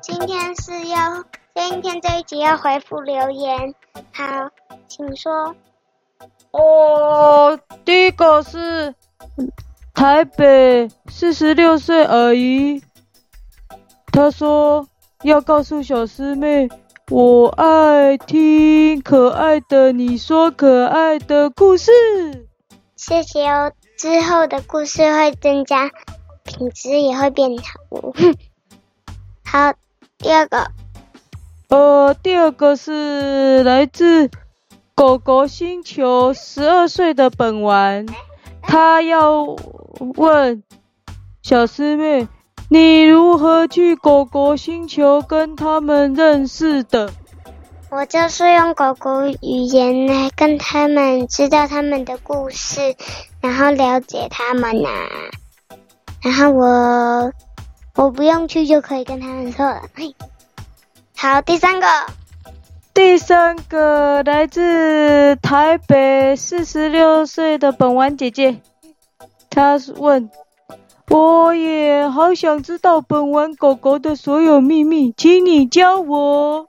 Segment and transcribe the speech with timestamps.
[0.00, 3.74] 今天是要，今天这一集要回复留言，
[4.12, 4.24] 好，
[4.88, 5.54] 请说。
[6.52, 8.94] 哦，第一个是
[9.92, 12.82] 台北四十六岁阿姨，
[14.12, 14.88] 她说
[15.22, 16.68] 要告诉小师妹，
[17.10, 21.92] 我爱听可爱的你说可爱的故事。
[22.96, 25.90] 谢谢哦，之后的故事会增加，
[26.44, 28.12] 品质也会变好。
[29.44, 29.74] 好，
[30.18, 30.70] 第二个，
[31.68, 34.30] 呃，第二个是来自。
[34.94, 38.06] 狗狗星球十二岁的本丸，
[38.62, 39.54] 他要
[40.16, 40.62] 问
[41.42, 42.26] 小师妹
[42.70, 47.12] ：“你如何去狗狗星球跟他们认识的？”
[47.88, 52.96] 我就是用狗狗语言来跟他们知道他们的故事，
[53.40, 54.88] 然后了解他们呐、
[56.20, 57.32] 然后我
[57.94, 59.82] 我不用去就可以跟他们说了。
[61.16, 61.86] 好，第三个。
[62.92, 68.60] 第三个来自台北四十六岁的本丸姐姐，
[69.50, 70.30] 她问
[71.08, 76.66] ：“我也好想知道本丸狗狗的所有秘密，请你教我。”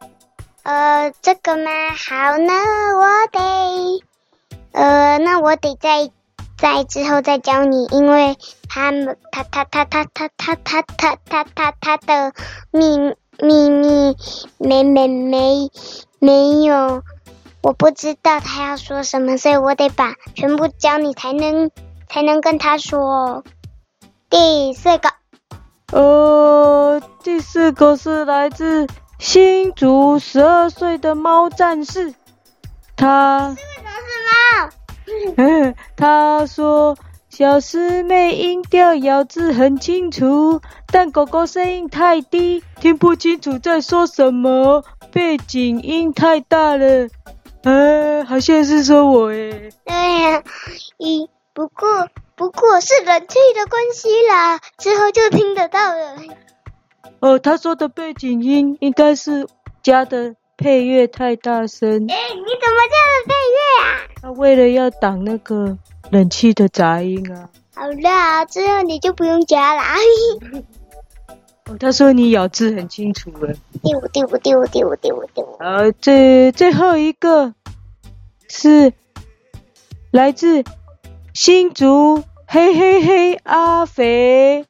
[0.67, 1.71] 呃，这个吗？
[1.95, 2.51] 好呢，
[2.99, 4.03] 我得，
[4.73, 6.11] 呃，那我得在
[6.57, 8.35] 在之后再教你，因为
[8.67, 12.33] 他们他他他他他他他他他他他的
[12.71, 12.97] 秘
[13.39, 14.17] 秘密
[14.57, 15.71] 没没没。
[16.19, 17.03] 没有，
[17.61, 21.71] 我不知道他要说什么，所以我得把全部教你，才能
[22.09, 23.45] 才能跟他说。
[24.29, 25.13] 第四个，
[25.93, 28.85] 呃，第四个是来自
[29.19, 32.13] 新竹十二岁的猫战士，
[32.95, 35.35] 他是为什么是猫？
[35.43, 36.97] 嗯，他说
[37.29, 44.83] 小师妹音调咬字很清楚，但狗狗声音太低，听不清楚在说什么。
[45.11, 47.07] 背景音太大了，
[47.63, 49.71] 呃，好像是说我诶。
[49.83, 50.43] 对呀，
[50.97, 56.17] 一不过不过是冷气的关系啦，之后就听得到了。
[57.19, 59.47] 哦，他说的背景音应该是
[59.81, 61.89] 加的配乐太大声。
[61.89, 63.85] 哎，你怎么加的配乐啊？
[64.21, 65.77] 他为了要挡那个
[66.11, 67.49] 冷气的杂音啊。
[67.73, 69.95] 好啦，之后你就不用加啦。
[71.69, 73.53] 哦，他说你咬字很清楚了。
[73.83, 75.57] 丢丢丢丢丢丢。
[75.59, 77.53] 好，最最后一个
[78.47, 78.93] 是
[80.11, 80.63] 来自
[81.33, 84.65] 新竹嘿嘿嘿阿肥。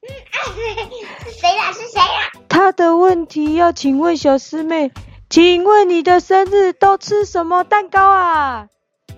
[1.39, 1.71] 谁呀？
[1.71, 2.31] 是谁呀？
[2.49, 4.91] 他的问题要请问小师妹，
[5.29, 8.67] 请问你的生日都吃什么蛋糕啊？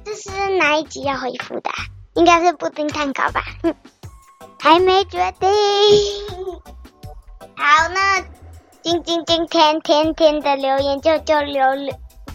[0.04, 1.70] 这是哪一集要回复的？
[2.16, 3.42] 应该是布丁蛋糕吧？
[3.64, 3.74] 嗯，
[4.60, 5.50] 还没决定。
[7.56, 8.22] 好，那
[8.82, 11.64] 今今今天天天的留言就就留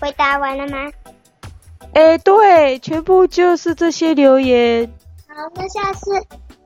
[0.01, 0.91] 回答完了吗？
[1.93, 4.91] 哎，对，全部就是这些留言。
[5.28, 6.11] 好，那下次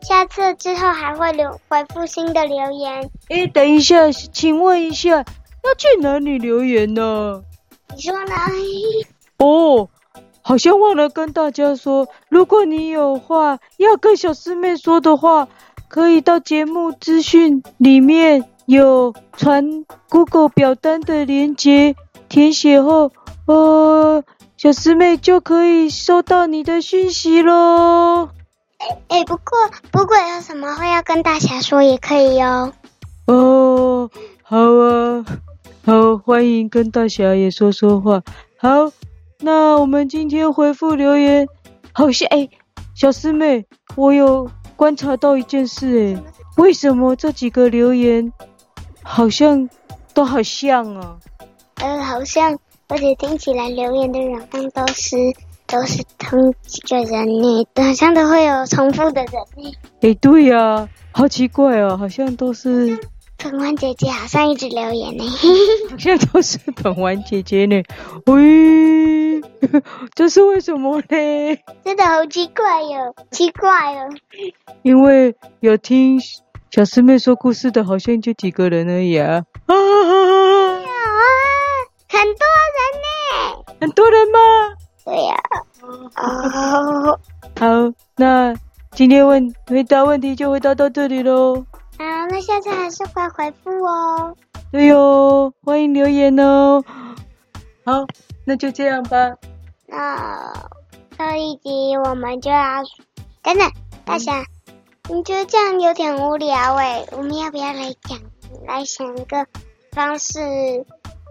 [0.02, 3.10] 下次之后还会留回复新的留言。
[3.28, 7.42] 哎，等一下，请问一下，要去哪里留言呢？
[7.94, 8.34] 你说呢？
[9.38, 9.88] 哦，
[10.42, 15.48] 好像忘了跟大家说，如果你有话要跟小师妹说的话。
[15.90, 21.96] 可以到节目资讯里面有传 Google 表单的链接，
[22.28, 23.10] 填写后，
[23.46, 24.22] 呃，
[24.58, 28.28] 小师妹就可以收到你的讯息喽。
[28.78, 29.58] 哎哎，不过
[29.90, 32.72] 不过有什么话要跟大侠说也可以哟。
[33.26, 34.10] 哦，
[34.42, 35.24] 好啊，
[35.84, 38.22] 好，欢迎跟大侠也说说话。
[38.58, 38.90] 好，
[39.40, 41.46] 那我们今天回复留言，
[41.92, 42.48] 好像哎，
[42.94, 44.50] 小师妹，我有。
[44.76, 46.22] 观察到一件事，诶，
[46.56, 48.32] 为什么这几个留言
[49.02, 49.68] 好像
[50.14, 51.16] 都好像啊？
[51.80, 52.56] 呃，好像，
[52.86, 55.16] 而且听起来留言的人方都是
[55.68, 59.72] 都是同几个人呢，好像都会有重复的人呢。
[60.00, 62.98] 诶，对呀，好奇怪哦，好像都是。
[63.40, 65.22] 本丸姐姐好像一直留言呢，
[65.90, 67.80] 好像都是本丸姐姐呢。
[68.26, 69.40] 喂，
[70.16, 71.06] 这是为什么呢？
[71.84, 74.08] 真的好奇怪哟，奇怪哦。
[74.82, 76.18] 因为有听
[76.70, 79.44] 小师妹说故事的，好像就几个人而已啊。
[79.66, 81.20] 啊，有啊，
[82.08, 83.64] 很多人呢。
[83.80, 84.38] 很多人吗？
[85.08, 85.34] 对呀。
[86.16, 87.18] 哦。
[87.58, 87.66] 好，
[88.16, 88.54] 那
[88.92, 91.64] 今天问回答问题就回答到这里喽。
[91.96, 94.36] 好，那下次还是快回复哦。
[94.70, 96.84] 对哟，欢迎留言哦。
[97.86, 98.04] 好，
[98.44, 99.34] 那就这样吧。
[99.86, 100.52] 那
[101.16, 102.82] 这一集我们就要
[103.42, 103.72] 等等，
[104.04, 104.44] 大侠，
[105.08, 107.02] 你觉得这样有点无聊哎？
[107.12, 108.18] 我们要不要来讲，
[108.66, 109.46] 来想一个
[109.92, 110.84] 方式？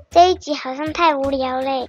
[0.10, 1.88] 这一集好像太无聊嘞。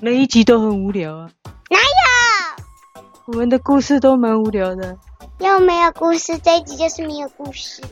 [0.00, 1.30] 每一集都很无聊啊。
[1.70, 3.04] 哪有？
[3.26, 4.96] 我们的故事都蛮无聊的。
[5.38, 7.82] 又没有故事，这一集就是没有故事。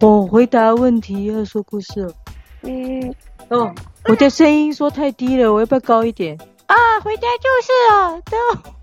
[0.00, 2.12] 哦，回答问题要说故事哦。
[2.62, 3.14] 嗯。
[3.48, 6.38] 哦，我的声音说太低了，我要不要高一点？
[6.66, 8.36] 啊，回答就是哦，都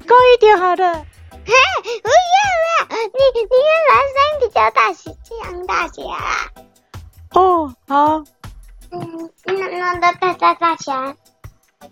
[0.08, 0.84] 高一点好的。
[0.94, 1.54] 嘿，
[2.02, 2.16] 不要
[2.88, 6.52] 了，你你原来声音比较大些，这样大些啊。
[7.34, 8.24] 哦，好。
[8.90, 11.16] 嗯，那那大大大大侠，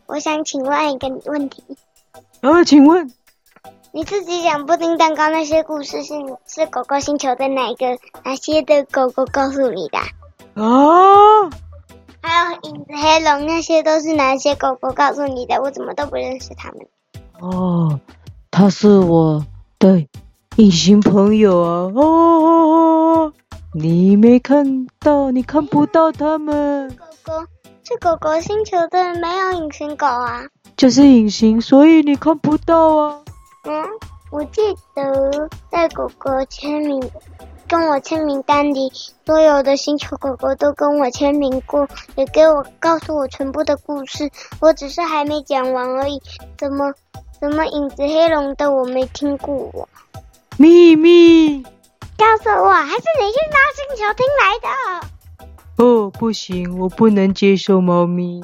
[0.07, 1.63] 我想请问一个问题。
[2.41, 3.11] 呃、啊，请问，
[3.91, 6.13] 你自己讲布丁蛋糕那些故事是
[6.47, 9.97] 是狗狗星球的哪一个哪些的狗狗告诉你的？
[10.61, 11.49] 啊？
[12.21, 15.61] 还有影子黑龙那些都是哪些狗狗告诉你的？
[15.61, 16.88] 我怎么都不认识他们。
[17.39, 17.99] 哦，
[18.49, 19.45] 他是我
[19.77, 20.05] 的
[20.55, 21.91] 隐形朋友啊！
[21.93, 23.33] 哦，
[23.73, 26.89] 你没看到，你看不到他们。
[26.95, 27.45] 狗狗
[27.87, 30.43] 是狗狗星球的，没有隐形狗啊。
[30.75, 33.21] 就是隐形，所以你看不到啊。
[33.65, 33.85] 嗯，
[34.31, 34.61] 我记
[34.95, 37.11] 得在狗狗签名。
[37.67, 38.91] 跟我签名单里，
[39.25, 44.29] 所有的星球狗狗都跟我签名过，也给我告诉我全部的故事，
[44.61, 46.21] 我只是还没讲完而已。
[46.59, 46.93] 怎么
[47.41, 49.89] 怎么影子黑龙的我没听过？
[50.57, 51.63] 秘密，
[52.17, 55.07] 告诉我，还是你去拉星球听来的？
[56.05, 58.43] 哦，不行，我不能接受猫咪。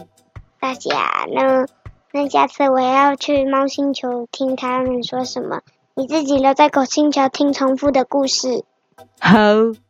[0.60, 1.68] 大家，那
[2.12, 5.62] 那下次我要去猫星球听他们说什么，
[5.94, 8.64] 你自己留在狗星球听重复的故事。
[9.20, 9.38] 好，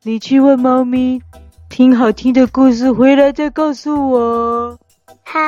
[0.03, 1.21] 你去问猫咪，
[1.69, 4.77] 听好听的故事回来再告诉我。
[5.23, 5.39] 好，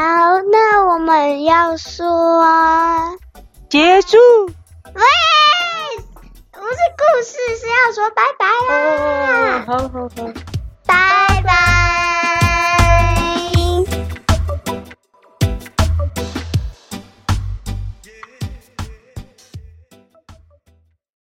[0.50, 2.46] 那我们要说
[3.68, 4.18] 结束。
[4.96, 5.02] 喂，
[6.54, 9.66] 不是故事，是要说拜拜啦。
[9.68, 10.34] 哦，好好好，
[10.88, 11.73] 拜。